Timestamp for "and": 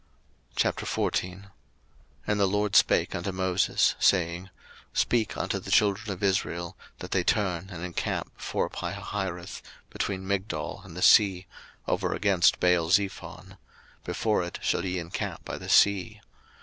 2.25-2.39, 7.71-7.83, 10.83-10.97